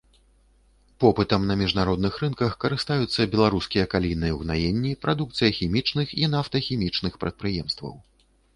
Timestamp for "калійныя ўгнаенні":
3.93-4.97